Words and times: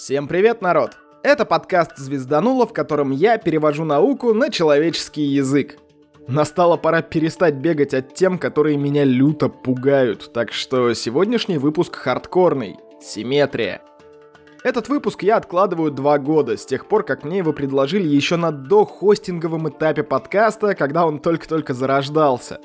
Всем 0.00 0.28
привет, 0.28 0.62
народ! 0.62 0.96
Это 1.22 1.44
подкаст 1.44 1.98
«Звездануло», 1.98 2.66
в 2.66 2.72
котором 2.72 3.10
я 3.10 3.36
перевожу 3.36 3.84
науку 3.84 4.32
на 4.32 4.48
человеческий 4.48 5.24
язык. 5.24 5.76
Настала 6.26 6.78
пора 6.78 7.02
перестать 7.02 7.56
бегать 7.56 7.92
от 7.92 8.14
тем, 8.14 8.38
которые 8.38 8.78
меня 8.78 9.04
люто 9.04 9.50
пугают, 9.50 10.32
так 10.32 10.54
что 10.54 10.94
сегодняшний 10.94 11.58
выпуск 11.58 11.96
хардкорный. 11.96 12.78
Симметрия. 13.02 13.82
Этот 14.64 14.88
выпуск 14.88 15.22
я 15.22 15.36
откладываю 15.36 15.90
два 15.90 16.16
года, 16.16 16.56
с 16.56 16.64
тех 16.64 16.88
пор, 16.88 17.04
как 17.04 17.22
мне 17.22 17.36
его 17.36 17.52
предложили 17.52 18.08
еще 18.08 18.36
на 18.36 18.52
дохостинговом 18.52 19.68
этапе 19.68 20.02
подкаста, 20.02 20.74
когда 20.74 21.04
он 21.04 21.18
только-только 21.18 21.74
зарождался. 21.74 22.58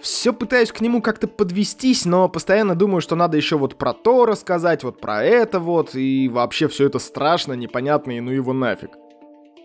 Все 0.00 0.32
пытаюсь 0.32 0.70
к 0.70 0.80
нему 0.80 1.02
как-то 1.02 1.26
подвестись, 1.26 2.04
но 2.04 2.28
постоянно 2.28 2.76
думаю, 2.76 3.00
что 3.00 3.16
надо 3.16 3.36
еще 3.36 3.58
вот 3.58 3.76
про 3.76 3.92
то 3.92 4.26
рассказать, 4.26 4.84
вот 4.84 5.00
про 5.00 5.24
это 5.24 5.58
вот, 5.58 5.94
и 5.94 6.28
вообще 6.28 6.68
все 6.68 6.86
это 6.86 6.98
страшно, 6.98 7.54
непонятно, 7.54 8.12
и 8.12 8.20
ну 8.20 8.30
его 8.30 8.52
нафиг. 8.52 8.90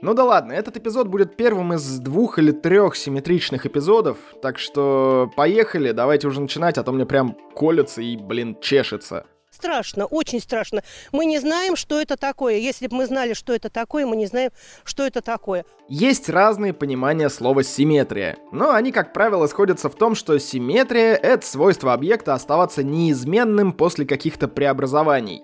Ну 0.02 0.14
да 0.14 0.26
ладно, 0.26 0.52
этот 0.52 0.76
эпизод 0.76 1.08
будет 1.08 1.38
первым 1.38 1.74
из 1.74 2.00
двух 2.00 2.40
или 2.40 2.52
трех 2.52 2.96
симметричных 2.96 3.66
эпизодов, 3.66 4.18
так 4.42 4.58
что 4.58 5.32
поехали, 5.38 5.92
давайте 5.92 6.28
уже 6.28 6.42
начинать, 6.42 6.78
а 6.78 6.84
то 6.84 6.92
мне 6.92 7.06
прям 7.06 7.38
колется 7.56 8.02
и, 8.02 8.18
блин, 8.18 8.58
чешется 8.60 9.26
страшно, 9.64 10.06
очень 10.06 10.42
страшно. 10.42 10.84
Мы 11.14 11.26
не 11.26 11.40
знаем, 11.40 11.78
что 11.78 12.00
это 12.00 12.18
такое. 12.18 12.58
Если 12.58 12.88
бы 12.88 12.98
мы 12.98 13.06
знали, 13.06 13.34
что 13.34 13.54
это 13.54 13.70
такое, 13.70 14.06
мы 14.06 14.18
не 14.18 14.26
знаем, 14.26 14.52
что 14.84 15.06
это 15.06 15.22
такое. 15.22 15.66
Есть 15.88 16.28
разные 16.28 16.74
понимания 16.74 17.30
слова 17.30 17.64
«симметрия», 17.64 18.38
но 18.52 18.74
они, 18.74 18.92
как 18.92 19.14
правило, 19.14 19.48
сходятся 19.48 19.90
в 19.90 19.96
том, 19.96 20.16
что 20.16 20.38
симметрия— 20.38 21.16
это 21.24 21.46
свойство 21.46 21.94
объекта 21.94 22.34
оставаться 22.34 22.84
неизменным 22.84 23.72
после 23.72 24.06
каких-то 24.06 24.50
преобразований. 24.50 25.44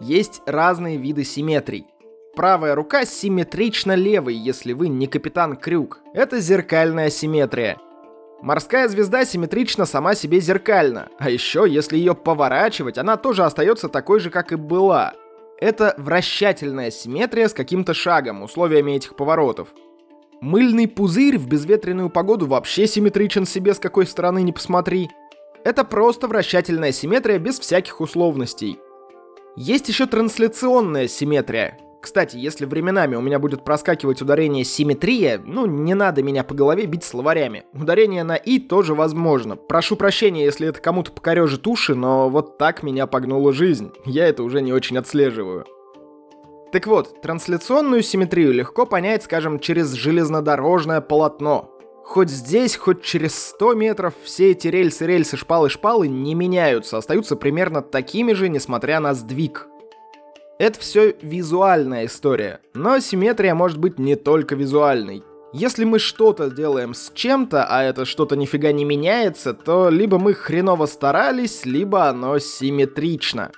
Есть 0.00 0.40
разные 0.46 0.96
виды 0.96 1.24
симметрий. 1.24 1.86
Правая 2.34 2.74
рука 2.74 3.04
симметрично 3.04 3.94
левой, 3.94 4.34
если 4.34 4.72
вы 4.72 4.88
не 4.88 5.06
капитан 5.06 5.56
Крюк. 5.56 6.00
Это 6.14 6.40
зеркальная 6.40 7.10
симметрия. 7.10 7.76
Морская 8.44 8.88
звезда 8.88 9.24
симметрична 9.24 9.86
сама 9.86 10.14
себе 10.14 10.38
зеркально, 10.38 11.08
а 11.18 11.30
еще, 11.30 11.64
если 11.66 11.96
ее 11.96 12.14
поворачивать, 12.14 12.98
она 12.98 13.16
тоже 13.16 13.42
остается 13.42 13.88
такой 13.88 14.20
же, 14.20 14.28
как 14.28 14.52
и 14.52 14.56
была. 14.56 15.14
Это 15.58 15.94
вращательная 15.96 16.90
симметрия 16.90 17.48
с 17.48 17.54
каким-то 17.54 17.94
шагом, 17.94 18.42
условиями 18.42 18.92
этих 18.92 19.16
поворотов. 19.16 19.68
Мыльный 20.42 20.86
пузырь 20.86 21.38
в 21.38 21.48
безветренную 21.48 22.10
погоду 22.10 22.44
вообще 22.44 22.86
симметричен 22.86 23.46
себе, 23.46 23.72
с 23.72 23.78
какой 23.78 24.06
стороны 24.06 24.42
не 24.42 24.52
посмотри. 24.52 25.08
Это 25.64 25.82
просто 25.82 26.28
вращательная 26.28 26.92
симметрия 26.92 27.38
без 27.38 27.58
всяких 27.58 28.02
условностей. 28.02 28.78
Есть 29.56 29.88
еще 29.88 30.04
трансляционная 30.04 31.08
симметрия, 31.08 31.78
кстати, 32.04 32.36
если 32.36 32.66
временами 32.66 33.16
у 33.16 33.22
меня 33.22 33.38
будет 33.38 33.64
проскакивать 33.64 34.20
ударение 34.20 34.62
симметрия, 34.62 35.40
ну, 35.42 35.64
не 35.64 35.94
надо 35.94 36.22
меня 36.22 36.44
по 36.44 36.54
голове 36.54 36.84
бить 36.84 37.02
словарями. 37.02 37.64
Ударение 37.72 38.24
на 38.24 38.36
«и» 38.36 38.58
тоже 38.58 38.94
возможно. 38.94 39.56
Прошу 39.56 39.96
прощения, 39.96 40.44
если 40.44 40.68
это 40.68 40.80
кому-то 40.80 41.12
покорежит 41.12 41.66
уши, 41.66 41.94
но 41.94 42.28
вот 42.28 42.58
так 42.58 42.82
меня 42.82 43.06
погнула 43.06 43.54
жизнь. 43.54 43.90
Я 44.04 44.28
это 44.28 44.42
уже 44.42 44.60
не 44.60 44.72
очень 44.72 44.98
отслеживаю. 44.98 45.64
Так 46.72 46.86
вот, 46.86 47.22
трансляционную 47.22 48.02
симметрию 48.02 48.52
легко 48.52 48.84
понять, 48.84 49.22
скажем, 49.22 49.58
через 49.58 49.92
железнодорожное 49.92 51.00
полотно. 51.00 51.70
Хоть 52.04 52.28
здесь, 52.28 52.76
хоть 52.76 53.02
через 53.02 53.34
100 53.34 53.74
метров 53.74 54.12
все 54.22 54.50
эти 54.50 54.68
рельсы, 54.68 55.06
рельсы, 55.06 55.38
шпалы, 55.38 55.70
шпалы 55.70 56.06
не 56.06 56.34
меняются, 56.34 56.98
остаются 56.98 57.34
примерно 57.34 57.80
такими 57.80 58.34
же, 58.34 58.50
несмотря 58.50 59.00
на 59.00 59.14
сдвиг. 59.14 59.68
Это 60.64 60.80
все 60.80 61.14
визуальная 61.20 62.06
история, 62.06 62.58
но 62.72 62.98
симметрия 62.98 63.54
может 63.54 63.76
быть 63.76 63.98
не 63.98 64.16
только 64.16 64.54
визуальной. 64.54 65.22
Если 65.52 65.84
мы 65.84 65.98
что-то 65.98 66.50
делаем 66.50 66.94
с 66.94 67.12
чем-то, 67.12 67.66
а 67.68 67.82
это 67.82 68.06
что-то 68.06 68.34
нифига 68.34 68.72
не 68.72 68.86
меняется, 68.86 69.52
то 69.52 69.90
либо 69.90 70.18
мы 70.18 70.32
хреново 70.32 70.86
старались, 70.86 71.66
либо 71.66 72.08
оно 72.08 72.38
симметрично. 72.38 73.50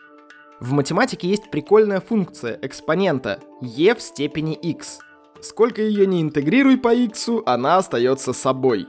В 0.58 0.72
математике 0.72 1.28
есть 1.28 1.48
прикольная 1.48 2.00
функция 2.00 2.58
экспонента 2.60 3.38
e 3.62 3.94
в 3.94 4.02
степени 4.02 4.54
x. 4.54 4.98
Сколько 5.40 5.82
ее 5.82 6.08
не 6.08 6.20
интегрируй 6.20 6.76
по 6.76 6.92
x, 6.92 7.28
она 7.46 7.76
остается 7.76 8.32
собой. 8.32 8.88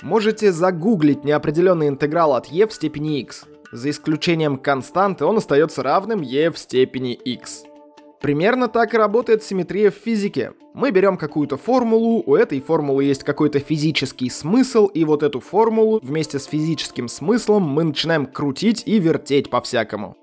Можете 0.00 0.50
загуглить 0.50 1.24
неопределенный 1.24 1.88
интеграл 1.88 2.32
от 2.32 2.46
e 2.46 2.66
в 2.66 2.72
степени 2.72 3.20
x. 3.20 3.44
За 3.74 3.90
исключением 3.90 4.56
константы 4.56 5.24
он 5.24 5.38
остается 5.38 5.82
равным 5.82 6.22
e 6.22 6.48
в 6.48 6.56
степени 6.56 7.12
x. 7.12 7.64
Примерно 8.20 8.68
так 8.68 8.94
и 8.94 8.96
работает 8.96 9.42
симметрия 9.42 9.90
в 9.90 9.94
физике. 9.94 10.52
Мы 10.74 10.92
берем 10.92 11.16
какую-то 11.16 11.56
формулу, 11.56 12.22
у 12.24 12.36
этой 12.36 12.60
формулы 12.60 13.02
есть 13.02 13.24
какой-то 13.24 13.58
физический 13.58 14.30
смысл, 14.30 14.86
и 14.86 15.04
вот 15.04 15.24
эту 15.24 15.40
формулу 15.40 15.98
вместе 16.04 16.38
с 16.38 16.44
физическим 16.44 17.08
смыслом 17.08 17.64
мы 17.64 17.82
начинаем 17.82 18.26
крутить 18.26 18.84
и 18.86 19.00
вертеть 19.00 19.50
по-всякому. 19.50 20.16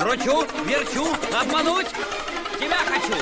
Кручу, 0.00 0.46
верчу, 0.66 1.04
обмануть, 1.38 1.88
тебя 2.58 2.78
хочу. 2.86 3.12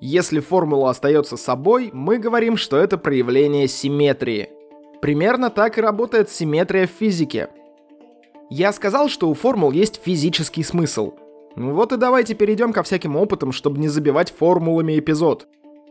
Если 0.00 0.40
формула 0.40 0.90
остается 0.90 1.36
собой, 1.36 1.90
мы 1.92 2.18
говорим, 2.18 2.56
что 2.56 2.78
это 2.78 2.98
проявление 2.98 3.68
симметрии. 3.68 4.50
Примерно 5.00 5.50
так 5.50 5.78
и 5.78 5.80
работает 5.80 6.30
симметрия 6.30 6.88
в 6.88 6.90
физике. 6.90 7.48
Я 8.56 8.72
сказал, 8.72 9.08
что 9.08 9.28
у 9.28 9.34
формул 9.34 9.72
есть 9.72 10.00
физический 10.00 10.62
смысл. 10.62 11.14
Ну 11.56 11.72
вот 11.72 11.92
и 11.92 11.96
давайте 11.96 12.34
перейдем 12.34 12.72
ко 12.72 12.84
всяким 12.84 13.16
опытам, 13.16 13.50
чтобы 13.50 13.80
не 13.80 13.88
забивать 13.88 14.32
формулами 14.32 14.96
эпизод. 14.96 15.48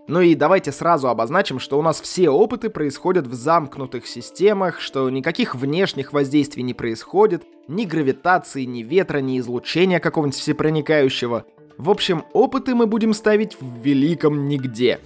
Ну 0.07 0.21
и 0.21 0.33
давайте 0.33 0.71
сразу 0.71 1.09
обозначим, 1.09 1.59
что 1.59 1.77
у 1.77 1.81
нас 1.81 1.99
все 1.99 2.29
опыты 2.29 2.69
происходят 2.69 3.27
в 3.27 3.33
замкнутых 3.33 4.07
системах, 4.07 4.79
что 4.79 5.09
никаких 5.09 5.55
внешних 5.55 6.13
воздействий 6.13 6.63
не 6.63 6.73
происходит, 6.73 7.43
ни 7.67 7.83
гравитации, 7.83 8.63
ни 8.63 8.81
ветра, 8.81 9.17
ни 9.17 9.39
излучения 9.39 9.99
какого-нибудь 9.99 10.39
всепроникающего. 10.39 11.43
В 11.77 11.89
общем, 11.89 12.23
опыты 12.31 12.75
мы 12.75 12.87
будем 12.87 13.13
ставить 13.13 13.59
в 13.59 13.81
великом 13.81 14.47
нигде. 14.47 15.01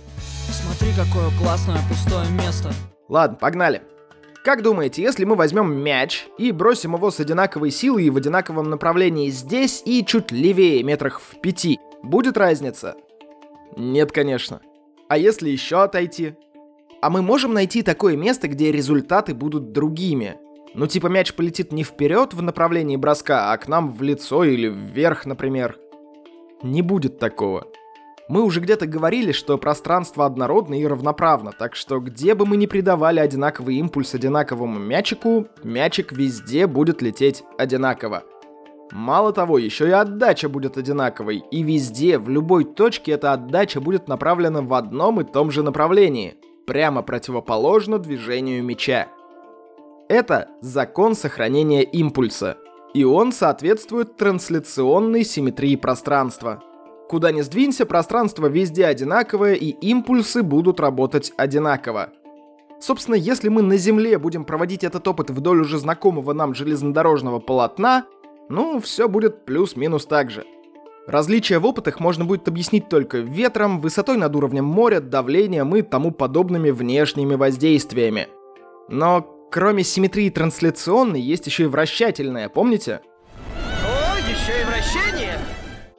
Смотри, 0.51 0.89
какое 0.95 1.35
классное 1.39 1.79
пустое 1.89 2.29
место. 2.29 2.71
Ладно, 3.09 3.35
погнали. 3.35 3.81
Как 4.47 4.61
думаете, 4.61 5.01
если 5.01 5.25
мы 5.25 5.35
возьмем 5.35 5.75
мяч 5.75 6.25
и 6.37 6.53
бросим 6.53 6.95
его 6.95 7.11
с 7.11 7.19
одинаковой 7.19 7.69
силой 7.69 8.05
и 8.05 8.09
в 8.09 8.15
одинаковом 8.15 8.69
направлении 8.69 9.29
здесь 9.29 9.83
и 9.83 10.05
чуть 10.05 10.31
левее, 10.31 10.83
метрах 10.83 11.19
в 11.19 11.41
пяти, 11.41 11.81
будет 12.01 12.37
разница? 12.37 12.95
Нет, 13.75 14.13
конечно. 14.13 14.61
А 15.09 15.17
если 15.17 15.49
еще 15.49 15.83
отойти? 15.83 16.35
А 17.01 17.09
мы 17.09 17.21
можем 17.21 17.53
найти 17.53 17.81
такое 17.81 18.15
место, 18.15 18.47
где 18.47 18.71
результаты 18.71 19.33
будут 19.33 19.73
другими. 19.73 20.37
Ну 20.73 20.87
типа 20.87 21.07
мяч 21.07 21.33
полетит 21.33 21.73
не 21.73 21.83
вперед 21.83 22.33
в 22.33 22.41
направлении 22.41 22.95
броска, 22.95 23.51
а 23.51 23.57
к 23.57 23.67
нам 23.67 23.91
в 23.91 24.01
лицо 24.01 24.45
или 24.45 24.69
вверх, 24.69 25.25
например. 25.25 25.77
Не 26.63 26.81
будет 26.81 27.19
такого. 27.19 27.67
Мы 28.27 28.43
уже 28.43 28.59
где-то 28.59 28.87
говорили, 28.87 29.31
что 29.31 29.57
пространство 29.57 30.25
однородно 30.25 30.79
и 30.79 30.85
равноправно, 30.85 31.53
так 31.57 31.75
что 31.75 31.99
где 31.99 32.35
бы 32.35 32.45
мы 32.45 32.57
ни 32.57 32.65
придавали 32.65 33.19
одинаковый 33.21 33.75
импульс 33.75 34.13
одинаковому 34.13 34.79
мячику, 34.79 35.47
мячик 35.63 36.11
везде 36.11 36.67
будет 36.67 37.01
лететь 37.01 37.43
одинаково. 37.57 38.23
Мало 38.91 39.31
того, 39.31 39.57
еще 39.57 39.87
и 39.87 39.91
отдача 39.91 40.49
будет 40.49 40.77
одинаковой, 40.77 41.43
и 41.51 41.63
везде, 41.63 42.17
в 42.17 42.29
любой 42.29 42.65
точке 42.65 43.13
эта 43.13 43.33
отдача 43.33 43.79
будет 43.79 44.07
направлена 44.07 44.61
в 44.61 44.73
одном 44.73 45.21
и 45.21 45.23
том 45.23 45.51
же 45.51 45.63
направлении, 45.63 46.35
прямо 46.65 47.03
противоположно 47.03 47.97
движению 47.97 48.63
мяча. 48.63 49.07
Это 50.09 50.49
закон 50.61 51.15
сохранения 51.15 51.83
импульса, 51.83 52.57
и 52.93 53.03
он 53.03 53.31
соответствует 53.31 54.15
трансляционной 54.17 55.23
симметрии 55.23 55.75
пространства. 55.75 56.63
Куда 57.09 57.31
ни 57.31 57.41
сдвинься, 57.41 57.85
пространство 57.85 58.47
везде 58.47 58.85
одинаковое, 58.85 59.53
и 59.53 59.69
импульсы 59.69 60.43
будут 60.43 60.79
работать 60.79 61.31
одинаково. 61.37 62.09
Собственно, 62.79 63.15
если 63.15 63.49
мы 63.49 63.61
на 63.61 63.77
Земле 63.77 64.17
будем 64.19 64.43
проводить 64.43 64.83
этот 64.83 65.07
опыт 65.07 65.29
вдоль 65.29 65.61
уже 65.61 65.79
знакомого 65.79 66.33
нам 66.33 66.53
железнодорожного 66.53 67.39
полотна, 67.39 68.05
ну, 68.49 68.79
все 68.79 69.07
будет 69.07 69.45
плюс-минус 69.45 70.05
так 70.05 70.29
же. 70.29 70.45
Различия 71.07 71.59
в 71.59 71.65
опытах 71.65 72.01
можно 72.01 72.25
будет 72.25 72.47
объяснить 72.49 72.89
только 72.89 73.19
ветром, 73.19 73.79
высотой 73.79 74.17
над 74.17 74.35
уровнем 74.35 74.65
моря, 74.65 74.99
давлением 74.99 75.73
и 75.75 75.81
тому 75.81 76.11
подобными 76.11 76.69
внешними 76.69 77.35
воздействиями. 77.35 78.27
Но 78.89 79.25
кроме 79.49 79.83
симметрии 79.83 80.29
трансляционной, 80.29 81.21
есть 81.21 81.47
еще 81.47 81.63
и 81.63 81.67
вращательная, 81.67 82.49
помните? 82.49 82.99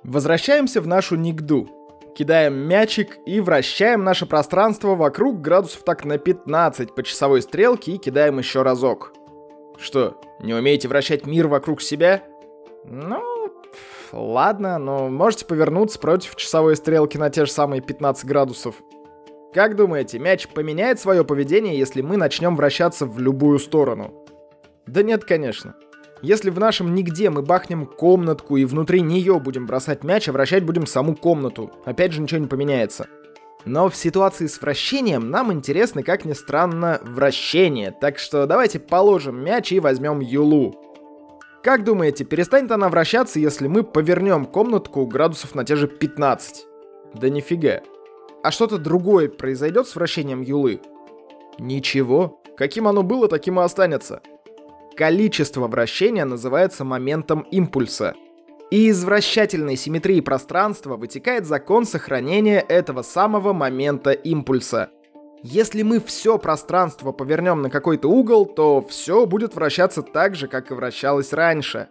Возвращаемся 0.08 0.81
в 0.81 0.87
нашу 0.87 1.16
Нигду. 1.16 1.69
Кидаем 2.16 2.55
мячик 2.55 3.19
и 3.26 3.40
вращаем 3.40 4.05
наше 4.05 4.25
пространство 4.25 4.94
вокруг 4.94 5.43
градусов 5.43 5.82
так 5.84 6.06
на 6.06 6.16
15 6.16 6.94
по 6.94 7.02
часовой 7.02 7.43
стрелке 7.43 7.93
и 7.93 7.99
кидаем 7.99 8.38
еще 8.38 8.62
разок. 8.62 9.12
Что, 9.78 10.19
не 10.40 10.55
умеете 10.55 10.88
вращать 10.88 11.26
мир 11.26 11.46
вокруг 11.46 11.82
себя? 11.82 12.22
Ну, 12.87 13.22
ладно, 14.10 14.78
но 14.78 15.10
можете 15.10 15.44
повернуться 15.44 15.99
против 15.99 16.37
часовой 16.37 16.76
стрелки 16.76 17.19
на 17.19 17.28
те 17.28 17.44
же 17.44 17.52
самые 17.52 17.82
15 17.82 18.25
градусов. 18.25 18.76
Как 19.52 19.76
думаете, 19.76 20.19
мяч 20.19 20.49
поменяет 20.49 20.99
свое 20.99 21.22
поведение, 21.22 21.78
если 21.78 22.00
мы 22.00 22.16
начнем 22.16 22.56
вращаться 22.56 23.05
в 23.05 23.19
любую 23.19 23.58
сторону? 23.58 24.25
Да 24.87 25.02
нет, 25.02 25.26
конечно. 25.26 25.75
Если 26.23 26.50
в 26.50 26.59
нашем 26.59 26.94
нигде 26.94 27.31
мы 27.31 27.43
бахнем 27.43 27.87
комнатку 27.87 28.56
и 28.56 28.65
внутри 28.65 29.00
нее 29.00 29.38
будем 29.38 29.67
бросать 29.67 30.03
мяч, 30.03 30.29
а 30.29 30.32
вращать 30.32 30.65
будем 30.65 30.87
саму 30.87 31.15
комнату, 31.15 31.70
опять 31.85 32.12
же 32.12 32.20
ничего 32.20 32.41
не 32.41 32.49
поменяется. 32.49 33.06
Но 33.65 33.88
в 33.88 33.97
ситуации 33.97 34.47
с 34.47 34.61
вращением 34.61 35.31
нам 35.31 35.53
интересно, 35.53 36.03
как 36.03 36.25
ни 36.25 36.32
странно, 36.32 37.00
вращение, 37.03 37.93
так 37.93 38.19
что 38.19 38.47
давайте 38.47 38.81
положим 38.81 39.43
мяч 39.43 39.73
и 39.73 39.81
возьмем 39.81 40.20
Юлу. 40.20 40.75
Как 41.62 41.85
думаете, 41.85 42.25
перестанет 42.25 42.70
она 42.73 42.88
вращаться, 42.88 43.38
если 43.38 43.67
мы 43.69 43.82
повернем 43.82 44.47
комнатку 44.47 45.06
градусов 45.06 45.55
на 45.55 45.65
те 45.65 45.76
же 45.76 45.87
15? 45.87 46.67
Да 47.15 47.29
нифига. 47.29 47.82
А 48.43 48.50
что-то 48.50 48.79
другое 48.79 49.29
произойдет 49.29 49.87
с 49.88 49.97
вращением 49.97 50.41
Юлы? 50.41 50.81
Ничего. 51.59 52.41
Каким 52.56 52.88
оно 52.88 53.03
было, 53.03 53.29
таким 53.29 53.59
и 53.59 53.62
останется. 53.62 54.23
Количество 54.99 55.69
вращения 55.69 56.25
называется 56.25 56.85
моментом 56.85 57.43
импульса. 57.53 58.15
И 58.73 58.89
из 58.89 59.05
вращательной 59.05 59.77
симметрии 59.77 60.21
пространства 60.21 60.97
вытекает 60.97 61.47
закон 61.47 61.87
сохранения 61.87 62.59
этого 62.59 63.03
самого 63.03 63.53
момента 63.53 64.11
импульса. 64.11 64.91
Если 65.45 65.85
мы 65.85 66.00
все 66.00 66.37
пространство 66.37 67.12
повернем 67.12 67.62
на 67.62 67.71
какой-то 67.71 68.09
угол, 68.09 68.45
то 68.45 68.85
все 68.89 69.25
будет 69.25 69.55
вращаться 69.55 70.03
так 70.03 70.35
же, 70.35 70.49
как 70.49 70.73
и 70.73 70.75
вращалось 70.75 71.33
раньше. 71.33 71.87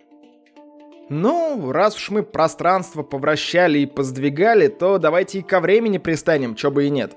Ну, 1.08 1.72
раз 1.72 1.96
уж 1.96 2.10
мы 2.10 2.24
пространство 2.24 3.04
повращали 3.04 3.80
и 3.80 3.86
поздвигали, 3.86 4.68
то 4.68 4.98
давайте 4.98 5.40
и 5.40 5.44
ко 5.44 5.62
времени 5.62 5.98
пристанем, 5.98 6.56
чё 6.56 6.72
бы 6.72 6.88
и 6.88 6.90
нет. 6.90 7.16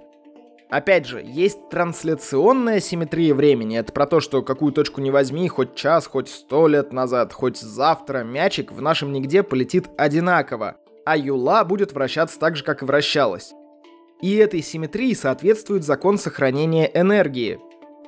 Опять 0.71 1.05
же, 1.05 1.21
есть 1.25 1.69
трансляционная 1.69 2.79
симметрия 2.79 3.35
времени. 3.35 3.77
Это 3.77 3.93
про 3.93 4.07
то, 4.07 4.21
что 4.21 4.41
какую 4.43 4.73
точку 4.73 5.01
не 5.01 5.11
возьми, 5.11 5.49
хоть 5.49 5.75
час, 5.75 6.07
хоть 6.07 6.29
сто 6.29 6.69
лет 6.69 6.93
назад, 6.93 7.33
хоть 7.33 7.59
завтра, 7.59 8.23
мячик 8.23 8.71
в 8.71 8.81
нашем 8.81 9.13
нигде 9.13 9.43
полетит 9.43 9.89
одинаково, 9.99 10.77
а 11.05 11.17
юла 11.17 11.65
будет 11.65 11.93
вращаться 11.93 12.39
так 12.39 12.55
же, 12.55 12.63
как 12.63 12.83
и 12.83 12.85
вращалась. 12.85 13.53
И 14.23 14.37
этой 14.37 14.63
симметрии 14.63 15.13
соответствует 15.15 15.83
закон 15.83 16.19
сохранения 16.19 16.89
энергии. 16.95 17.59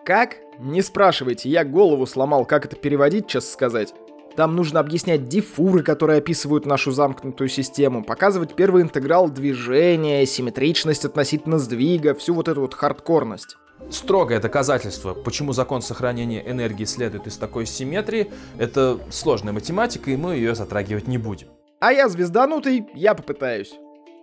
Как? 0.04 0.36
Не 0.60 0.82
спрашивайте, 0.82 1.48
я 1.48 1.64
голову 1.64 2.06
сломал, 2.06 2.44
как 2.44 2.66
это 2.66 2.76
переводить, 2.76 3.26
честно 3.26 3.50
сказать. 3.50 3.94
Там 4.36 4.56
нужно 4.56 4.80
объяснять 4.80 5.28
дифуры, 5.28 5.82
которые 5.82 6.18
описывают 6.18 6.66
нашу 6.66 6.90
замкнутую 6.90 7.48
систему, 7.48 8.02
показывать 8.02 8.54
первый 8.54 8.82
интеграл 8.82 9.28
движения, 9.28 10.24
симметричность 10.26 11.04
относительно 11.04 11.58
сдвига, 11.58 12.14
всю 12.14 12.34
вот 12.34 12.48
эту 12.48 12.62
вот 12.62 12.74
хардкорность. 12.74 13.56
Строгое 13.90 14.40
доказательство, 14.40 15.12
почему 15.12 15.52
закон 15.52 15.82
сохранения 15.82 16.42
энергии 16.48 16.84
следует 16.84 17.26
из 17.26 17.36
такой 17.36 17.66
симметрии, 17.66 18.30
это 18.58 18.98
сложная 19.10 19.52
математика, 19.52 20.10
и 20.10 20.16
мы 20.16 20.34
ее 20.36 20.54
затрагивать 20.54 21.08
не 21.08 21.18
будем. 21.18 21.48
А 21.80 21.92
я 21.92 22.08
звезданутый, 22.08 22.86
я 22.94 23.14
попытаюсь. 23.14 23.74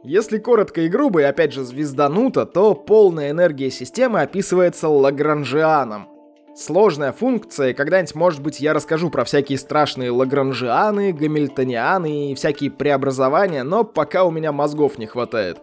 Если 0.02 0.38
коротко 0.38 0.82
и 0.82 0.88
грубо, 0.88 1.20
и 1.20 1.24
опять 1.24 1.52
же 1.52 1.66
звездануто, 1.66 2.46
то 2.46 2.74
полная 2.74 3.32
энергия 3.32 3.70
системы 3.70 4.22
описывается 4.22 4.88
Лагранжианом— 4.88 6.08
Сложная 6.56 7.12
функция, 7.14 7.74
когда-нибудь, 7.74 8.16
может 8.16 8.42
быть, 8.42 8.60
я 8.60 8.74
расскажу 8.74 9.10
про 9.10 9.24
всякие 9.24 9.58
страшные 9.58 10.12
лагранжианы, 10.12 11.14
гамильтонианы 11.14 12.32
и 12.32 12.36
всякие 12.36 12.72
преобразования, 12.72 13.64
но 13.64 13.84
пока 13.84 14.26
у 14.26 14.32
меня 14.32 14.52
мозгов 14.52 14.98
не 14.98 15.06
хватает. 15.06 15.60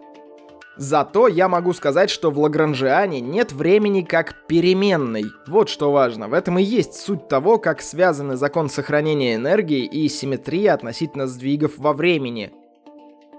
Зато 0.77 1.27
я 1.27 1.49
могу 1.49 1.73
сказать, 1.73 2.11
что 2.11 2.31
в 2.31 2.39
Лагранжиане 2.39 3.21
нет 3.21 3.53
времени 3.53 4.03
как 4.03 4.47
переменной. 4.47 5.25
Вот 5.47 5.71
что 5.71 5.91
важно. 5.91 6.29
В 6.29 6.35
этом 6.35 6.59
и 6.59 6.63
есть 6.63 6.95
суть 6.95 7.29
того, 7.29 7.59
как 7.59 7.81
связаны 7.81 8.37
закон 8.37 8.69
сохранения 8.69 9.37
энергии 9.37 9.87
и 9.87 10.07
симметрия 10.09 10.75
относительно 10.75 11.27
сдвигов 11.27 11.79
во 11.79 11.95
времени. 11.95 12.53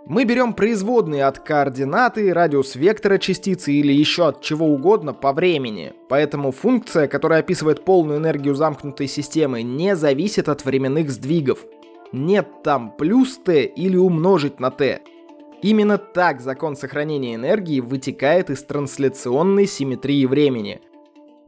Мы 0.10 0.24
берем 0.24 0.54
производные 0.54 1.26
от 1.26 1.40
координаты, 1.40 2.34
радиус 2.34 2.76
вектора 2.76 3.18
частицы 3.18 3.74
или 3.74 3.92
еще 3.92 4.30
от 4.30 4.42
чего 4.42 4.66
угодно 4.66 5.14
по 5.14 5.34
времени. 5.34 5.92
Поэтому 6.08 6.54
функция, 6.54 7.10
которая 7.10 7.42
описывает 7.42 7.84
полную 7.84 8.20
энергию 8.20 8.56
замкнутой 8.56 9.08
системы, 9.08 9.64
не 9.64 9.98
зависит 9.98 10.48
от 10.48 10.64
временных 10.64 11.12
сдвигов. 11.12 11.60
Нет 12.14 12.48
там 12.64 12.96
плюс 12.96 13.38
t 13.38 13.66
или 13.66 13.98
умножить 13.98 14.62
на 14.62 14.72
t. 14.72 15.02
Именно 15.62 15.98
так 15.98 16.40
закон 16.40 16.78
сохранения 16.78 17.36
энергии 17.36 17.82
вытекает 17.82 18.50
из 18.50 18.64
трансляционной 18.64 19.68
симметрии 19.68 20.26
времени. 20.26 20.80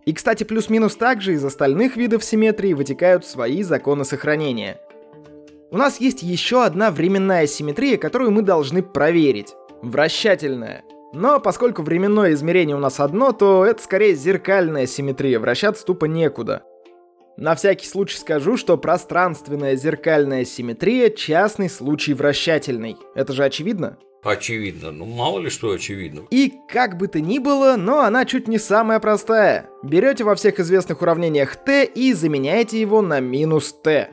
И, 0.04 0.12
кстати, 0.12 0.44
плюс-минус 0.44 0.98
также 0.98 1.32
из 1.32 1.46
остальных 1.46 1.96
видов 1.96 2.26
симметрии 2.26 2.74
вытекают 2.74 3.26
свои 3.26 3.64
законы 3.64 4.04
сохранения– 4.04 4.82
у 5.72 5.78
нас 5.78 6.00
есть 6.00 6.24
еще 6.24 6.64
одна 6.64 6.90
временная 6.90 7.46
симметрия, 7.46 7.98
которую 7.98 8.32
мы 8.32 8.42
должны 8.42 8.82
проверить. 8.82 9.54
Вращательная. 9.82 10.84
Но 11.14 11.40
поскольку 11.40 11.84
временное 11.84 12.34
измерение 12.34 12.76
у 12.76 12.80
нас 12.80 13.00
одно, 13.00 13.32
то 13.32 13.66
это 13.66 13.82
скорее 13.82 14.16
зеркальная 14.16 14.88
симметрия, 14.88 15.40
вращаться 15.40 15.86
тупо 15.86 16.06
некуда. 16.06 16.64
На 17.38 17.56
всякий 17.56 17.88
случай 17.88 18.18
скажу, 18.18 18.58
что 18.58 18.78
пространственная 18.78 19.76
зеркальная 19.76 20.44
симметрия– 20.44 21.10
частный 21.16 21.70
случай 21.70 22.14
вращательной. 22.14 22.98
Это 23.16 23.34
же 23.34 23.44
очевидно? 23.44 23.98
Очевидно. 24.24 24.92
Ну, 24.92 25.06
мало 25.06 25.40
ли 25.40 25.50
что 25.50 25.72
очевидно. 25.72 26.24
И 26.32 26.54
как 26.68 26.98
бы 26.98 27.08
то 27.08 27.22
ни 27.22 27.40
было, 27.40 27.76
но 27.78 28.02
она 28.02 28.26
чуть 28.26 28.50
не 28.50 28.58
самая 28.58 29.00
простая. 29.00 29.70
Берете 29.84 30.26
во 30.26 30.36
всех 30.36 30.60
известных 30.60 31.02
уравнениях 31.02 31.56
t 31.56 31.86
и 31.86 32.12
заменяете 32.12 32.82
его 32.82 33.02
на 33.02 33.22
минус 33.22 33.74
t. 33.82 34.10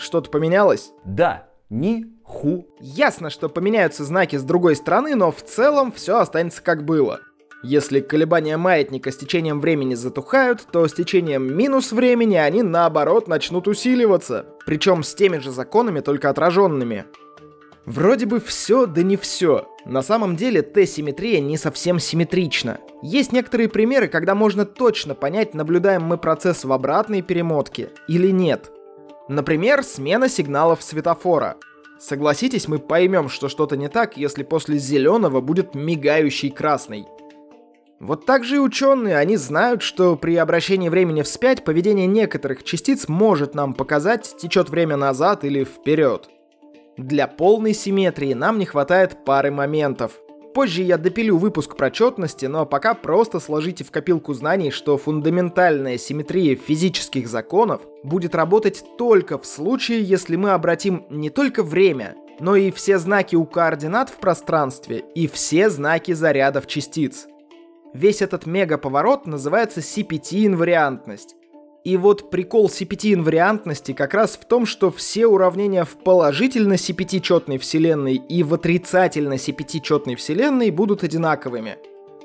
Что-то 0.00 0.30
поменялось? 0.30 0.92
Да, 1.04 1.50
ни 1.68 2.06
ху. 2.24 2.66
Ясно, 2.80 3.28
что 3.28 3.50
поменяются 3.50 4.02
знаки 4.04 4.36
с 4.36 4.42
другой 4.42 4.74
стороны, 4.74 5.14
но 5.14 5.30
в 5.30 5.42
целом 5.42 5.92
все 5.92 6.16
останется 6.16 6.62
как 6.62 6.86
было. 6.86 7.20
Если 7.62 8.00
колебания 8.00 8.56
маятника 8.56 9.12
с 9.12 9.18
течением 9.18 9.60
времени 9.60 9.94
затухают, 9.94 10.66
то 10.72 10.88
с 10.88 10.94
течением 10.94 11.54
минус 11.54 11.92
времени 11.92 12.36
они 12.36 12.62
наоборот 12.62 13.28
начнут 13.28 13.68
усиливаться. 13.68 14.46
Причем 14.64 15.02
с 15.02 15.14
теми 15.14 15.36
же 15.36 15.50
законами, 15.50 16.00
только 16.00 16.30
отраженными. 16.30 17.04
Вроде 17.84 18.24
бы 18.24 18.40
все, 18.40 18.86
да 18.86 19.02
не 19.02 19.18
все. 19.18 19.68
На 19.84 20.00
самом 20.00 20.36
деле 20.36 20.62
Т-симметрия 20.62 21.40
не 21.40 21.58
совсем 21.58 21.98
симметрична. 21.98 22.78
Есть 23.02 23.32
некоторые 23.32 23.68
примеры, 23.68 24.08
когда 24.08 24.34
можно 24.34 24.64
точно 24.64 25.14
понять, 25.14 25.52
наблюдаем 25.52 26.02
мы 26.02 26.16
процесс 26.16 26.64
в 26.64 26.72
обратной 26.72 27.20
перемотке 27.20 27.90
или 28.08 28.30
нет. 28.30 28.70
Например, 29.30 29.84
смена 29.84 30.28
сигналов 30.28 30.82
светофора. 30.82 31.56
Согласитесь, 32.00 32.66
мы 32.66 32.80
поймем, 32.80 33.28
что 33.28 33.48
что-то 33.48 33.76
не 33.76 33.88
так, 33.88 34.16
если 34.16 34.42
после 34.42 34.76
зеленого 34.76 35.40
будет 35.40 35.76
мигающий 35.76 36.50
красный. 36.50 37.06
Вот 38.00 38.26
так 38.26 38.42
же 38.42 38.56
и 38.56 38.58
ученые, 38.58 39.16
они 39.16 39.36
знают, 39.36 39.82
что 39.82 40.16
при 40.16 40.34
обращении 40.34 40.88
времени 40.88 41.22
вспять 41.22 41.62
поведение 41.62 42.08
некоторых 42.08 42.64
частиц 42.64 43.06
может 43.06 43.54
нам 43.54 43.74
показать, 43.74 44.34
течет 44.36 44.68
время 44.68 44.96
назад 44.96 45.44
или 45.44 45.62
вперед. 45.62 46.28
Для 46.96 47.28
полной 47.28 47.72
симметрии 47.72 48.32
нам 48.32 48.58
не 48.58 48.66
хватает 48.66 49.24
пары 49.24 49.52
моментов. 49.52 50.18
Позже 50.54 50.82
я 50.82 50.98
допилю 50.98 51.38
выпуск 51.38 51.76
про 51.76 51.90
четности, 51.90 52.46
но 52.46 52.66
пока 52.66 52.94
просто 52.94 53.38
сложите 53.38 53.84
в 53.84 53.92
копилку 53.92 54.34
знаний, 54.34 54.72
что 54.72 54.98
фундаментальная 54.98 55.96
симметрия 55.96 56.56
физических 56.56 57.28
законов 57.28 57.82
будет 58.02 58.34
работать 58.34 58.84
только 58.98 59.38
в 59.38 59.46
случае, 59.46 60.02
если 60.02 60.34
мы 60.34 60.50
обратим 60.50 61.06
не 61.08 61.30
только 61.30 61.62
время, 61.62 62.16
но 62.40 62.56
и 62.56 62.72
все 62.72 62.98
знаки 62.98 63.36
у 63.36 63.44
координат 63.44 64.10
в 64.10 64.16
пространстве 64.16 65.04
и 65.14 65.28
все 65.28 65.70
знаки 65.70 66.12
зарядов 66.12 66.66
частиц. 66.66 67.28
Весь 67.94 68.22
этот 68.22 68.46
мегаповорот 68.46 69.26
называется 69.26 69.80
CPT-инвариантность. 69.80 71.36
И 71.82 71.96
вот 71.96 72.30
прикол 72.30 72.68
CPT-инвариантности 72.68 73.92
как 73.92 74.12
раз 74.12 74.36
в 74.36 74.44
том, 74.44 74.66
что 74.66 74.90
все 74.90 75.26
уравнения 75.26 75.84
в 75.84 75.96
положительно 75.96 76.74
CPT-четной 76.74 77.58
вселенной 77.58 78.16
и 78.16 78.42
в 78.42 78.52
отрицательно 78.52 79.34
CPT-четной 79.34 80.16
вселенной 80.16 80.70
будут 80.70 81.04
одинаковыми. 81.04 81.78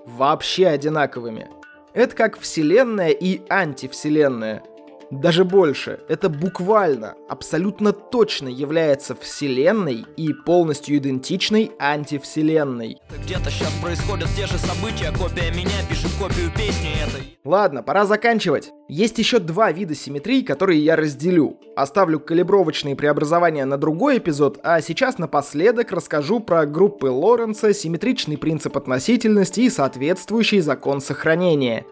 Вообще 0.05 0.67
одинаковыми. 0.67 1.47
Это 1.93 2.13
как 2.15 2.37
вселенная 2.37 3.11
и 3.11 3.41
антивселенная. 3.49 4.63
Даже 5.11 5.45
больше, 5.45 5.99
это 6.09 6.29
буквально, 6.29 7.15
абсолютно 7.29 7.91
точно 7.93 8.47
является 8.47 9.15
вселенной 9.15 10.05
и 10.17 10.33
полностью 10.33 10.97
идентичной 10.97 11.71
антивселенной. 11.79 12.97
Где-то 13.23 13.51
сейчас 13.51 13.71
происходят 13.81 14.27
те 14.35 14.47
же 14.47 14.57
события, 14.57 15.11
копия 15.11 15.51
меня 15.51 15.77
пишет 15.87 16.11
копию 16.19 16.51
песни 16.55 16.89
этой. 17.03 17.37
Ладно, 17.43 17.83
пора 17.83 18.05
заканчивать. 18.05 18.71
Есть 18.87 19.19
еще 19.19 19.37
два 19.37 19.71
вида 19.71 19.93
симметрии, 19.93 20.41
которые 20.41 20.83
я 20.83 20.95
разделю. 20.95 21.59
Оставлю 21.75 22.19
калибровочные 22.19 22.95
преобразования 22.95 23.65
на 23.65 23.77
другой 23.77 24.17
эпизод, 24.17 24.59
а 24.63 24.81
сейчас 24.81 25.19
напоследок 25.19 25.91
расскажу 25.91 26.39
про 26.39 26.65
группы 26.65 27.07
Лоренца, 27.07 27.73
симметричный 27.73 28.37
принцип 28.37 28.75
относительности 28.75 29.61
и 29.61 29.69
соответствующий 29.69 30.61
закон 30.61 31.01
сохранения. 31.01 31.85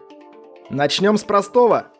Начнем 0.70 1.18
с 1.18 1.22
простого. 1.22 1.93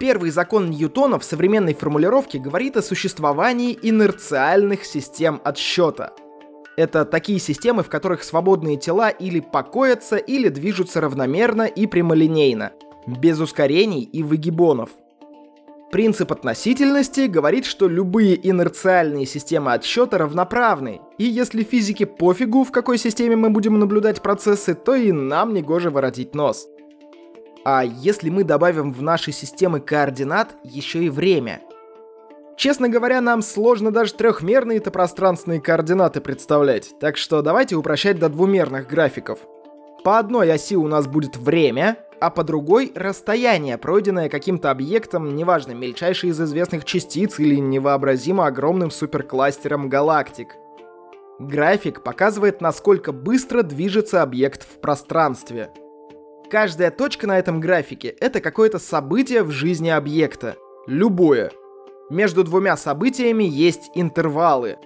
Первый 0.00 0.30
закон 0.30 0.70
Ньютона 0.70 1.18
в 1.18 1.24
современной 1.24 1.74
формулировке 1.74 2.38
говорит 2.38 2.74
о 2.78 2.82
существовании 2.82 3.78
инерциальных 3.82 4.86
систем 4.86 5.42
отсчета. 5.44 6.14
Это 6.78 7.04
такие 7.04 7.38
системы, 7.38 7.82
в 7.82 7.90
которых 7.90 8.22
свободные 8.22 8.78
тела 8.78 9.10
или 9.10 9.40
покоятся, 9.40 10.16
или 10.16 10.48
движутся 10.48 11.02
равномерно 11.02 11.64
и 11.64 11.86
прямолинейно, 11.86 12.72
без 13.06 13.40
ускорений 13.40 14.00
и 14.00 14.22
выгибонов. 14.22 14.88
Принцип 15.92 16.32
относительности 16.32 17.26
говорит, 17.26 17.66
что 17.66 17.86
любые 17.86 18.48
инерциальные 18.48 19.26
системы 19.26 19.74
отсчета 19.74 20.16
равноправны, 20.16 21.02
и 21.18 21.24
если 21.24 21.62
физике 21.62 22.06
пофигу, 22.06 22.64
в 22.64 22.72
какой 22.72 22.96
системе 22.96 23.36
мы 23.36 23.50
будем 23.50 23.78
наблюдать 23.78 24.22
процессы, 24.22 24.74
то 24.74 24.94
и 24.94 25.12
нам 25.12 25.52
не 25.52 25.60
гоже 25.60 25.90
воротить 25.90 26.34
нос. 26.34 26.66
А 27.64 27.84
если 27.84 28.30
мы 28.30 28.44
добавим 28.44 28.92
в 28.92 29.02
наши 29.02 29.32
системы 29.32 29.80
координат 29.80 30.54
еще 30.64 31.04
и 31.04 31.10
время? 31.10 31.60
Честно 32.56 32.88
говоря, 32.88 33.20
нам 33.20 33.42
сложно 33.42 33.90
даже 33.90 34.14
трехмерные-то 34.14 34.90
пространственные 34.90 35.60
координаты 35.60 36.20
представлять, 36.20 36.92
так 37.00 37.16
что 37.16 37.42
давайте 37.42 37.76
упрощать 37.76 38.18
до 38.18 38.28
двумерных 38.28 38.86
графиков. 38.86 39.40
По 40.04 40.18
одной 40.18 40.50
оси 40.52 40.76
у 40.76 40.88
нас 40.88 41.06
будет 41.06 41.36
время, 41.36 41.98
а 42.18 42.30
по 42.30 42.44
другой— 42.44 42.92
расстояние, 42.94 43.76
пройденное 43.76 44.30
каким-то 44.30 44.70
объектом, 44.70 45.36
неважно, 45.36 45.72
мельчайший 45.72 46.30
из 46.30 46.40
известных 46.40 46.86
частиц 46.86 47.38
или 47.38 47.56
невообразимо 47.56 48.46
огромным 48.46 48.90
суперкластером 48.90 49.90
галактик. 49.90 50.56
График 51.38 52.02
показывает, 52.02 52.60
насколько 52.62 53.12
быстро 53.12 53.62
движется 53.62 54.22
объект 54.22 54.62
в 54.62 54.80
пространстве— 54.80 55.70
Каждая 56.50 56.90
точка 56.90 57.28
на 57.28 57.38
этом 57.38 57.60
графике— 57.60 58.08
это 58.20 58.40
какое-то 58.40 58.80
событие 58.80 59.44
в 59.44 59.52
жизни 59.52 59.88
объекта. 59.88 60.56
Любое. 60.88 61.52
Между 62.10 62.42
двумя 62.42 62.76
событиями 62.76 63.44
есть 63.44 63.90
интервалы. 63.94 64.76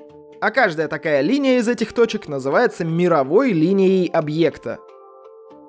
А 0.42 0.50
каждая 0.50 0.88
такая 0.88 1.22
линия 1.22 1.56
из 1.56 1.66
этих 1.66 1.94
точек 1.94 2.28
называется 2.28 2.84
мировой 2.84 3.52
линией 3.52 4.10
объекта. 4.10 4.78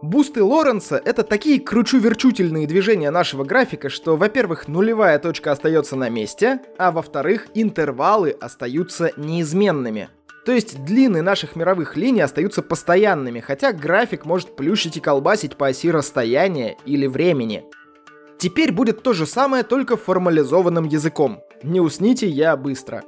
Бусты 0.01 0.43
Лоренца— 0.43 1.01
это 1.05 1.23
такие 1.23 1.61
кручу-верчутельные 1.61 2.67
движения 2.67 3.09
нашего 3.09 3.45
графика, 3.45 3.87
что, 3.87 4.17
во-первых, 4.17 4.67
нулевая 4.67 5.17
точка 5.17 5.53
остается 5.53 5.95
на 5.95 6.09
месте, 6.09 6.59
а 6.77 6.91
во-вторых, 6.91 7.47
интервалы 7.53 8.31
остаются 8.31 9.13
неизменными— 9.15 10.09
то 10.45 10.51
есть 10.51 10.85
длины 10.85 11.23
наших 11.23 11.55
мировых 11.55 11.97
линий 11.97 12.21
остаются 12.21 12.61
постоянными, 12.61 13.39
хотя 13.39 13.73
график 13.73 14.25
может 14.25 14.55
плющить 14.55 14.95
и 14.97 15.01
колбасить 15.01 15.57
по 15.57 15.67
оси 15.67 15.89
расстояния 15.89 16.77
или 16.85 17.07
времени. 17.07 17.63
Теперь 18.37 18.71
будет 18.71 19.01
то 19.01 19.13
же 19.13 19.25
самое, 19.25 19.63
только 19.63 19.97
формализованным 19.97 20.85
языком. 20.85 21.41
Не 21.63 21.81
усните, 21.81 22.27
я 22.27 22.55
быстро. 22.55 23.03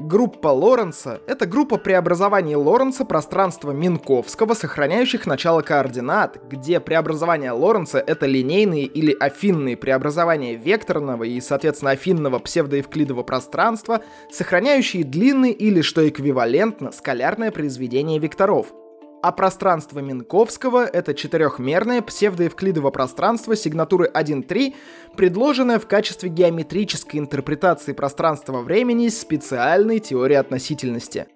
Группа 0.00 0.48
Лоренца— 0.48 1.20
это 1.28 1.46
группа 1.46 1.76
преобразований 1.76 2.56
Лоренца 2.56 3.04
пространства 3.04 3.70
Минковского, 3.70 4.54
сохраняющих 4.54 5.24
начало 5.24 5.62
координат, 5.62 6.40
где 6.50 6.80
преобразования 6.80 7.52
Лоренца— 7.52 7.98
это 8.06 8.26
линейные 8.26 8.86
или 8.86 9.16
афинные 9.16 9.76
преобразования 9.76 10.56
векторного 10.56 11.22
и, 11.22 11.40
соответственно, 11.40 11.92
афинного 11.92 12.40
псевдоевклидового 12.40 13.22
пространства, 13.22 14.00
сохраняющие 14.32 15.04
длинный 15.04 15.52
или, 15.52 15.80
что 15.80 16.08
эквивалентно, 16.08 16.90
скалярное 16.90 17.52
произведение 17.52 18.18
векторов— 18.18 18.72
а 19.24 19.32
пространство 19.32 20.00
Минковского— 20.00 20.84
это 20.92 21.14
четырехмерное 21.14 22.02
псевдоевклидово 22.02 22.90
пространство 22.90 23.56
сигнатуры 23.56 24.10
1.3, 24.12 24.74
предложенное 25.16 25.78
в 25.78 25.86
качестве 25.86 26.28
геометрической 26.28 27.20
интерпретации 27.20 27.94
пространства-времени 27.94 29.08
специальной 29.08 30.00
теории 30.00 30.34
относительности. 30.34 31.26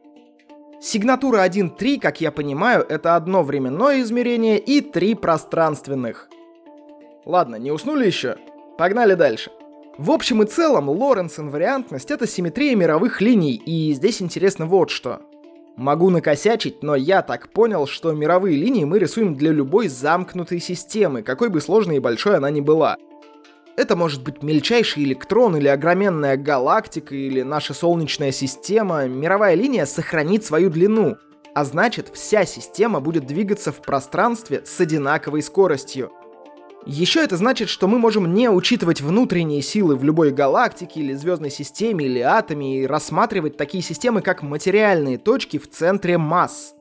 Сигнатура 0.82 1.38
1.3, 1.38 1.98
как 1.98 2.20
я 2.20 2.30
понимаю, 2.30 2.84
это 2.86 3.16
одно 3.16 3.42
временное 3.42 4.02
измерение 4.02 4.58
и 4.58 4.82
три 4.82 5.14
пространственных. 5.14 6.28
Ладно, 7.24 7.56
не 7.56 7.70
уснули 7.70 8.04
еще? 8.04 8.36
Погнали 8.76 9.14
дальше. 9.14 9.50
В 9.96 10.10
общем 10.10 10.42
и 10.42 10.46
целом, 10.46 10.90
Лоренс 10.90 11.38
инвариантность— 11.38 12.10
это 12.12 12.26
симметрия 12.26 12.76
мировых 12.76 13.22
линий, 13.22 13.54
и 13.54 13.94
здесь 13.94 14.20
интересно 14.20 14.66
вот 14.66 14.90
что— 14.90 15.22
Могу 15.78 16.10
накосячить, 16.10 16.82
но 16.82 16.96
я 16.96 17.22
так 17.22 17.50
понял, 17.50 17.86
что 17.86 18.10
мировые 18.10 18.56
линии 18.56 18.82
мы 18.82 18.98
рисуем 18.98 19.36
для 19.36 19.52
любой 19.52 19.86
замкнутой 19.86 20.58
системы, 20.58 21.22
какой 21.22 21.50
бы 21.50 21.60
сложной 21.60 21.98
и 21.98 22.00
большой 22.00 22.36
она 22.36 22.50
ни 22.50 22.60
была. 22.60 22.96
Это 23.76 23.94
может 23.94 24.24
быть 24.24 24.42
мельчайший 24.42 25.04
электрон 25.04 25.56
или 25.56 25.68
огроменная 25.68 26.36
галактика 26.36 27.14
или 27.14 27.42
наша 27.42 27.74
Солнечная 27.74 28.32
система. 28.32 29.06
Мировая 29.06 29.54
линия 29.54 29.86
сохранит 29.86 30.44
свою 30.44 30.68
длину, 30.68 31.16
а 31.54 31.64
значит 31.64 32.10
вся 32.12 32.44
система 32.44 32.98
будет 32.98 33.28
двигаться 33.28 33.70
в 33.70 33.80
пространстве 33.80 34.62
с 34.64 34.80
одинаковой 34.80 35.42
скоростью. 35.42 36.10
Еще 36.86 37.22
это 37.22 37.36
значит, 37.36 37.68
что 37.68 37.86
мы 37.86 37.98
можем 37.98 38.32
не 38.32 38.48
учитывать 38.48 39.00
внутренние 39.00 39.62
силы 39.62 39.96
в 39.96 40.04
любой 40.04 40.30
галактике 40.30 41.00
или 41.00 41.12
звездной 41.12 41.50
системе 41.50 42.06
или 42.06 42.20
атоме 42.20 42.80
и 42.80 42.86
рассматривать 42.86 43.56
такие 43.56 43.82
системы 43.82 44.22
как 44.22 44.42
материальные 44.42 45.18
точки 45.18 45.58
в 45.58 45.68
центре 45.68 46.16
масс. 46.18 46.74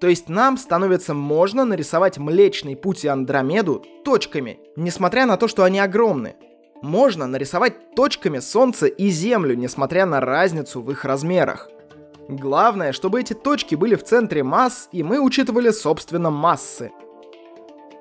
То 0.00 0.06
есть 0.06 0.30
нам 0.30 0.56
становится 0.56 1.12
можно 1.12 1.66
нарисовать 1.66 2.16
Млечный 2.16 2.74
Путь 2.74 3.04
и 3.04 3.08
Андромеду 3.08 3.84
точками, 4.02 4.60
несмотря 4.76 5.26
на 5.26 5.36
то, 5.36 5.46
что 5.46 5.64
они 5.64 5.78
огромны. 5.78 6.36
Можно 6.80 7.26
нарисовать 7.26 7.94
точками 7.94 8.38
Солнце 8.38 8.86
и 8.86 9.10
Землю, 9.10 9.54
несмотря 9.54 10.06
на 10.06 10.20
разницу 10.20 10.80
в 10.80 10.90
их 10.90 11.04
размерах. 11.04 11.68
Главное, 12.28 12.92
чтобы 12.92 13.20
эти 13.20 13.34
точки 13.34 13.74
были 13.74 13.96
в 13.96 14.04
центре 14.04 14.42
масс, 14.42 14.88
и 14.92 15.02
мы 15.02 15.20
учитывали, 15.20 15.70
собственно, 15.70 16.30
массы– 16.30 16.92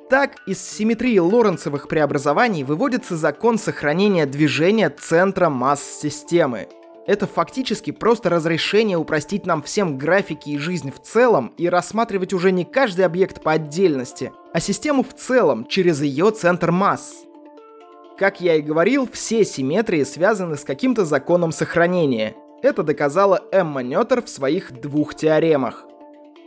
так, 0.10 0.38
из 0.48 0.60
симметрии 0.60 1.20
Лоренцевых 1.20 1.88
преобразований 1.88 2.64
выводится 2.64 3.16
закон 3.16 3.58
сохранения 3.60 4.26
движения 4.26 4.90
центра 4.90 5.50
масс 5.50 5.84
системы. 5.84 6.68
Это 7.06 7.28
фактически 7.28 7.92
просто 7.92 8.30
разрешение 8.30 8.98
упростить 8.98 9.46
нам 9.46 9.62
всем 9.62 9.98
графики 9.98 10.50
и 10.50 10.58
жизнь 10.58 10.92
в 10.92 11.02
целом 11.02 11.54
и 11.58 11.70
рассматривать 11.70 12.34
уже 12.34 12.52
не 12.52 12.66
каждый 12.66 13.06
объект 13.06 13.42
по 13.42 13.54
отдельности, 13.54 14.32
а 14.54 14.60
систему 14.60 15.04
в 15.04 15.14
целом 15.14 15.66
через 15.66 16.02
ее 16.02 16.32
центр 16.32 16.72
масс. 16.72 17.24
Как 18.18 18.42
я 18.42 18.56
и 18.56 18.62
говорил, 18.62 19.08
все 19.12 19.46
симметрии 19.46 20.04
связаны 20.04 20.58
с 20.58 20.64
каким-то 20.64 21.06
законом 21.06 21.52
сохранения. 21.52 22.36
Это 22.62 22.84
доказала 22.84 23.42
Эмма 23.52 23.82
Нётер 23.82 24.22
в 24.22 24.30
своих 24.30 24.72
двух 24.82 25.16
теоремах. 25.16 25.86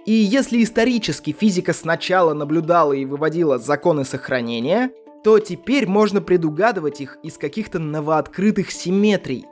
И 0.05 0.13
если 0.13 0.63
исторически 0.63 1.33
физика 1.33 1.73
сначала 1.73 2.35
наблюдала 2.35 2.93
и 2.93 3.05
выводила 3.05 3.59
законы 3.59 4.05
сохранения, 4.05 4.91
то 5.23 5.39
теперь 5.39 5.87
можно 5.87 6.21
предугадывать 6.21 7.01
их 7.01 7.19
из 7.23 7.39
каких-то 7.39 7.79
новооткрытых 7.79 8.73
симметрий. 8.73 9.47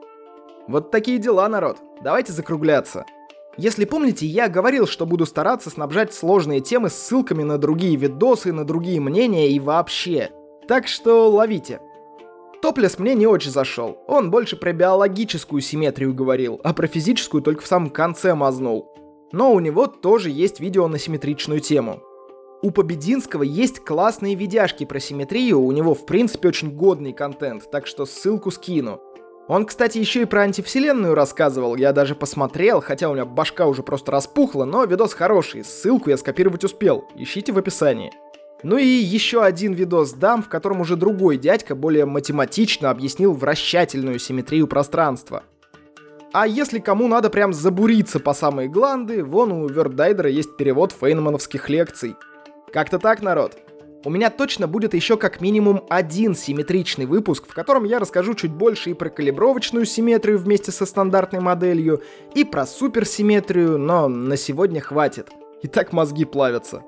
Вот 0.67 0.91
такие 0.91 1.19
дела, 1.19 1.49
народ. 1.49 1.79
Давайте 2.03 2.33
закругляться. 2.33 3.05
Если 3.57 3.85
помните, 3.85 4.27
я 4.27 4.49
говорил, 4.49 4.87
что 4.87 5.07
буду 5.07 5.27
стараться 5.27 5.71
снабжать 5.71 6.13
сложные 6.13 6.61
темы 6.61 6.89
ссылками 6.89 7.45
на 7.45 7.59
другие 7.59 7.95
видосы, 7.95 8.53
на 8.53 8.65
другие 8.65 9.01
мнения 9.01 9.51
и 9.51 9.61
вообще. 9.61 10.31
Так 10.67 10.89
что 10.89 11.31
ловите. 11.31 11.81
Топлес 12.63 12.99
мне 12.99 13.15
не 13.15 13.27
очень 13.27 13.51
зашел. 13.51 13.99
Он 14.07 14.31
больше 14.31 14.57
про 14.57 14.73
биологическую 14.73 15.63
симметрию 15.63 16.13
говорил, 16.13 16.61
а 16.65 16.73
про 16.73 16.87
физическую 16.87 17.43
только 17.43 17.63
в 17.63 17.67
самом 17.67 17.91
конце 17.91 18.35
мазнул 18.35 18.93
но 19.33 19.53
у 19.53 19.61
него 19.61 19.87
тоже 19.87 20.31
есть 20.31 20.61
видео 20.61 20.89
на 20.89 20.99
симметричную 20.99 21.61
тему. 21.61 22.03
У 22.63 22.71
Побединского 22.71 23.43
есть 23.43 23.81
классные 23.81 24.35
видяшки 24.35 24.85
про 24.85 25.01
симметрию, 25.01 25.61
у 25.61 25.73
него 25.73 25.95
в 25.95 26.05
принципе 26.05 26.49
очень 26.49 26.71
годный 26.71 27.13
контент, 27.13 27.71
так 27.71 27.87
что 27.87 28.05
ссылку 28.05 28.51
скину. 28.51 29.01
Он, 29.49 29.65
кстати, 29.65 29.99
еще 29.99 30.23
и 30.23 30.27
про 30.27 30.43
антивселенную 30.43 31.15
рассказывал, 31.15 31.75
я 31.75 31.93
даже 31.93 32.15
посмотрел, 32.15 32.81
хотя 32.81 33.09
у 33.09 33.15
меня 33.15 33.25
башка 33.25 33.67
уже 33.67 33.83
просто 33.83 34.13
распухла, 34.13 34.65
но 34.65 34.85
видос 34.85 35.15
хороший, 35.15 35.65
ссылку 35.65 36.11
я 36.11 36.17
скопировать 36.17 36.63
успел, 36.63 37.09
ищите 37.17 37.53
в 37.53 37.59
описании. 37.59 38.13
Ну 38.63 38.77
и 38.77 38.85
еще 38.85 39.43
один 39.43 39.73
видос 39.73 40.13
дам, 40.13 40.43
в 40.43 40.49
котором 40.49 40.83
уже 40.83 40.97
другой 40.97 41.39
дядька 41.39 41.75
более 41.75 42.05
математично 42.05 42.91
объяснил 42.91 43.33
вращательную 43.33 44.19
симметрию 44.19 44.67
пространства. 44.67 45.45
А 46.33 46.47
если 46.47 46.79
кому 46.79 47.09
надо 47.09 47.29
прям 47.29 47.53
забуриться 47.53 48.21
по 48.21 48.35
самые 48.35 48.69
гланды, 48.69 49.25
вон 49.25 49.51
у 49.51 49.67
Вердайдера 49.67 50.31
есть 50.31 50.57
перевод 50.57 50.93
фейнмановских 50.93 51.69
лекций. 51.69 52.15
Как-то 52.73 53.01
так, 53.01 53.21
народ. 53.21 53.59
У 54.05 54.11
меня 54.11 54.31
точно 54.31 54.69
будет 54.69 54.95
еще 54.95 55.17
как 55.17 55.41
минимум 55.41 55.85
один 55.91 56.37
симметричный 56.37 57.05
выпуск, 57.05 57.47
в 57.49 57.53
котором 57.53 57.85
я 57.85 57.99
расскажу 57.99 58.35
чуть 58.35 58.53
больше 58.53 58.91
и 58.91 58.95
про 58.95 59.11
калибровочную 59.11 59.85
симметрию 59.85 60.39
вместе 60.39 60.71
со 60.71 60.87
стандартной 60.87 61.41
моделью, 61.41 62.01
и 62.35 62.45
про 62.45 62.65
суперсимметрию, 62.65 63.77
но 63.77 64.07
на 64.09 64.37
сегодня 64.37 64.81
хватит. 64.81 65.31
И 65.63 65.69
так 65.69 65.93
мозги 65.93 66.25
плавятся. 66.25 66.85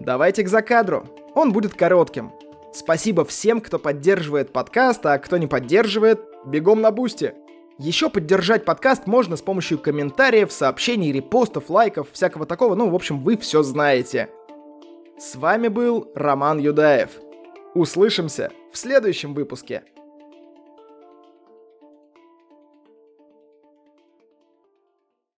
Давайте 0.00 0.42
к 0.42 0.48
закадру. 0.48 1.06
Он 1.34 1.52
будет 1.52 1.74
коротким. 1.74 2.32
Спасибо 2.72 3.24
всем, 3.24 3.60
кто 3.60 3.78
поддерживает 3.78 4.52
подкаст, 4.52 5.04
а 5.06 5.18
кто 5.18 5.36
не 5.36 5.46
поддерживает, 5.46 6.20
бегом 6.46 6.80
на 6.80 6.90
бусте. 6.90 7.34
Еще 7.78 8.08
поддержать 8.08 8.64
подкаст 8.64 9.08
можно 9.08 9.36
с 9.36 9.42
помощью 9.42 9.80
комментариев, 9.80 10.52
сообщений, 10.52 11.10
репостов, 11.10 11.70
лайков, 11.70 12.08
всякого 12.12 12.46
такого. 12.46 12.76
Ну, 12.76 12.88
в 12.88 12.94
общем, 12.94 13.20
вы 13.20 13.36
все 13.36 13.64
знаете. 13.64 14.30
С 15.18 15.34
вами 15.34 15.66
был 15.66 16.08
Роман 16.14 16.60
Юдаев. 16.60 17.10
Услышимся 17.74 18.52
в 18.72 18.78
следующем 18.78 19.34
выпуске. 19.34 19.82